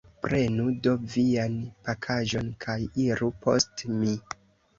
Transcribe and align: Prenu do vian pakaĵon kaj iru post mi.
Prenu 0.25 0.63
do 0.87 0.93
vian 1.15 1.57
pakaĵon 1.89 2.49
kaj 2.65 2.79
iru 3.05 3.31
post 3.45 3.87
mi. 4.01 4.17